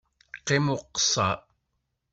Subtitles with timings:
[0.39, 1.37] Qqim ukessar!